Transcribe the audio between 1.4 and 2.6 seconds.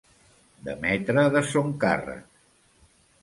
son càrrec.